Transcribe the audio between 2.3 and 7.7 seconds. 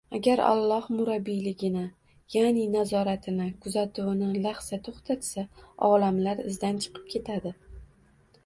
ya'ni nazorati, kuzatuvini lahza to‘xtatsa, olamlar izdan chiqib ketadi